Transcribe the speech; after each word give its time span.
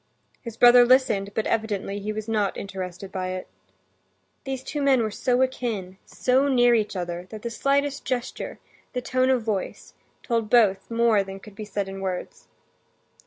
His 0.41 0.57
brother 0.57 0.83
listened, 0.83 1.31
but 1.35 1.45
evidently 1.45 1.99
he 1.99 2.11
was 2.11 2.27
not 2.27 2.57
interested 2.57 3.11
by 3.11 3.27
it. 3.33 3.47
These 4.45 4.63
two 4.63 4.81
men 4.81 5.03
were 5.03 5.11
so 5.11 5.43
akin, 5.43 5.99
so 6.07 6.47
near 6.47 6.73
each 6.73 6.95
other, 6.95 7.27
that 7.29 7.43
the 7.43 7.51
slightest 7.51 8.03
gesture, 8.03 8.57
the 8.93 9.01
tone 9.03 9.29
of 9.29 9.43
voice, 9.43 9.93
told 10.23 10.49
both 10.49 10.89
more 10.89 11.23
than 11.23 11.39
could 11.39 11.53
be 11.53 11.65
said 11.65 11.87
in 11.87 12.01
words. 12.01 12.47